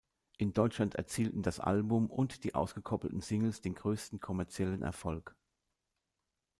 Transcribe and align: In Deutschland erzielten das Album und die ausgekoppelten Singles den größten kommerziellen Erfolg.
In 0.39 0.51
Deutschland 0.53 0.95
erzielten 0.95 1.43
das 1.43 1.59
Album 1.59 2.09
und 2.09 2.43
die 2.43 2.55
ausgekoppelten 2.55 3.21
Singles 3.21 3.61
den 3.61 3.75
größten 3.75 4.19
kommerziellen 4.19 4.81
Erfolg. 4.81 5.35